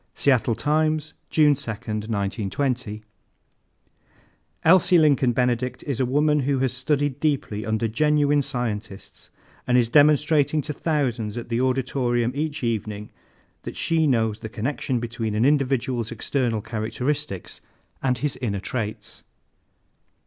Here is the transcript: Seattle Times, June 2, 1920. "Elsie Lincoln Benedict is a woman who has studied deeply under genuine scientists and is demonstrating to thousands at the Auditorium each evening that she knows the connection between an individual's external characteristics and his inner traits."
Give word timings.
Seattle 0.15 0.55
Times, 0.55 1.13
June 1.29 1.53
2, 1.53 1.69
1920. 1.69 3.03
"Elsie 4.65 4.97
Lincoln 4.97 5.31
Benedict 5.31 5.83
is 5.83 5.99
a 5.99 6.07
woman 6.07 6.39
who 6.39 6.57
has 6.57 6.73
studied 6.73 7.19
deeply 7.19 7.63
under 7.67 7.87
genuine 7.87 8.41
scientists 8.41 9.29
and 9.67 9.77
is 9.77 9.89
demonstrating 9.89 10.59
to 10.63 10.73
thousands 10.73 11.37
at 11.37 11.49
the 11.49 11.61
Auditorium 11.61 12.31
each 12.33 12.63
evening 12.63 13.11
that 13.61 13.75
she 13.75 14.07
knows 14.07 14.39
the 14.39 14.49
connection 14.49 14.99
between 14.99 15.35
an 15.35 15.45
individual's 15.45 16.11
external 16.11 16.61
characteristics 16.63 17.61
and 18.01 18.17
his 18.17 18.37
inner 18.41 18.59
traits." 18.59 19.23